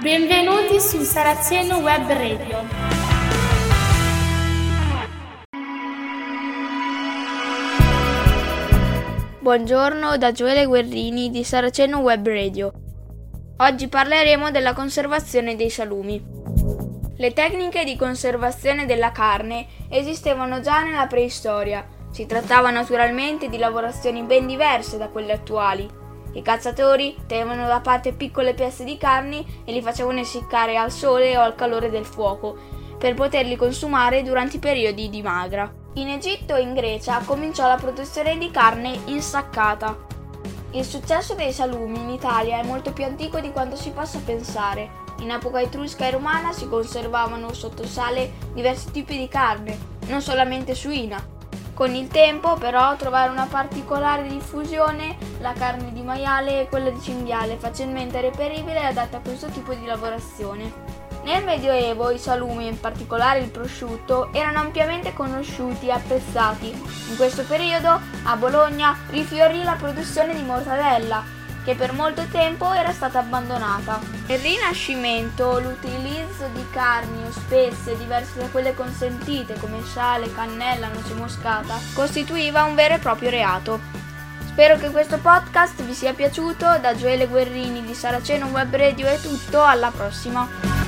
Benvenuti 0.00 0.78
su 0.78 1.00
Saraceno 1.00 1.78
Web 1.78 2.06
Radio. 2.08 2.64
Buongiorno 9.40 10.18
da 10.18 10.32
Gioele 10.32 10.66
Guerrini 10.66 11.30
di 11.30 11.42
Saraceno 11.44 12.00
Web 12.00 12.26
Radio. 12.26 12.72
Oggi 13.56 13.88
parleremo 13.88 14.50
della 14.50 14.74
conservazione 14.74 15.56
dei 15.56 15.70
salumi. 15.70 16.22
Le 17.16 17.32
tecniche 17.32 17.84
di 17.84 17.96
conservazione 17.96 18.84
della 18.84 19.12
carne 19.12 19.66
esistevano 19.88 20.60
già 20.60 20.82
nella 20.82 21.06
preistoria. 21.06 21.86
Si 22.10 22.26
trattava 22.26 22.70
naturalmente 22.70 23.48
di 23.48 23.56
lavorazioni 23.56 24.22
ben 24.22 24.46
diverse 24.46 24.98
da 24.98 25.08
quelle 25.08 25.32
attuali. 25.32 26.04
I 26.36 26.42
cacciatori 26.42 27.16
tenevano 27.26 27.66
da 27.66 27.80
parte 27.80 28.12
piccole 28.12 28.52
pezze 28.52 28.84
di 28.84 28.98
carne 28.98 29.42
e 29.64 29.72
li 29.72 29.80
facevano 29.80 30.20
essiccare 30.20 30.76
al 30.76 30.92
sole 30.92 31.34
o 31.34 31.40
al 31.40 31.54
calore 31.54 31.88
del 31.88 32.04
fuoco 32.04 32.54
per 32.98 33.14
poterli 33.14 33.56
consumare 33.56 34.22
durante 34.22 34.56
i 34.56 34.58
periodi 34.58 35.08
di 35.08 35.22
magra. 35.22 35.72
In 35.94 36.08
Egitto 36.08 36.54
e 36.54 36.60
in 36.60 36.74
Grecia 36.74 37.22
cominciò 37.24 37.66
la 37.66 37.76
produzione 37.76 38.36
di 38.36 38.50
carne 38.50 38.98
insaccata. 39.06 39.96
Il 40.72 40.84
successo 40.84 41.32
dei 41.32 41.54
salumi 41.54 41.98
in 42.00 42.10
Italia 42.10 42.60
è 42.60 42.66
molto 42.66 42.92
più 42.92 43.04
antico 43.04 43.40
di 43.40 43.50
quanto 43.50 43.76
si 43.76 43.88
possa 43.88 44.20
pensare. 44.22 45.04
In 45.20 45.30
epoca 45.30 45.62
etrusca 45.62 46.06
e 46.06 46.10
romana 46.10 46.52
si 46.52 46.68
conservavano 46.68 47.54
sotto 47.54 47.86
sale 47.86 48.32
diversi 48.52 48.90
tipi 48.90 49.16
di 49.16 49.28
carne, 49.28 49.78
non 50.08 50.20
solamente 50.20 50.74
suina, 50.74 51.18
con 51.76 51.94
il 51.94 52.08
tempo 52.08 52.54
però 52.54 52.96
trovare 52.96 53.30
una 53.30 53.44
particolare 53.44 54.26
diffusione 54.26 55.18
la 55.40 55.52
carne 55.52 55.92
di 55.92 56.00
maiale 56.00 56.62
e 56.62 56.68
quella 56.68 56.88
di 56.88 57.02
cinghiale 57.02 57.58
facilmente 57.58 58.18
reperibile 58.22 58.80
e 58.80 58.84
adatta 58.86 59.18
a 59.18 59.20
questo 59.20 59.48
tipo 59.48 59.74
di 59.74 59.84
lavorazione. 59.84 60.72
Nel 61.24 61.44
Medioevo 61.44 62.10
i 62.10 62.18
salumi, 62.18 62.66
in 62.66 62.80
particolare 62.80 63.40
il 63.40 63.50
prosciutto, 63.50 64.32
erano 64.32 64.60
ampiamente 64.60 65.12
conosciuti 65.12 65.88
e 65.88 65.90
apprezzati. 65.90 66.70
In 66.70 67.16
questo 67.16 67.44
periodo 67.44 68.00
a 68.24 68.36
Bologna 68.36 68.96
rifiorì 69.10 69.62
la 69.62 69.74
produzione 69.74 70.34
di 70.34 70.42
mortadella, 70.42 71.22
che 71.66 71.74
per 71.74 71.92
molto 71.92 72.24
tempo 72.30 72.72
era 72.72 72.92
stata 72.92 73.18
abbandonata. 73.18 73.98
Nel 74.28 74.38
Rinascimento 74.38 75.58
l'utilizzo 75.58 76.46
di 76.54 76.64
carni 76.70 77.26
o 77.26 77.32
spezie 77.32 77.96
diverse 77.96 78.38
da 78.38 78.46
quelle 78.46 78.72
consentite 78.72 79.58
come 79.58 79.84
sale, 79.84 80.32
cannella, 80.32 80.86
noce 80.86 81.14
moscata 81.14 81.76
costituiva 81.92 82.62
un 82.62 82.76
vero 82.76 82.94
e 82.94 82.98
proprio 82.98 83.30
reato. 83.30 83.80
Spero 84.44 84.76
che 84.76 84.90
questo 84.90 85.18
podcast 85.18 85.82
vi 85.82 85.92
sia 85.92 86.14
piaciuto, 86.14 86.78
da 86.78 86.94
Gioele 86.94 87.26
Guerrini 87.26 87.84
di 87.84 87.94
Saraceno 87.94 88.46
Web 88.46 88.74
Radio 88.74 89.08
è 89.08 89.18
tutto, 89.18 89.64
alla 89.64 89.90
prossima! 89.90 90.85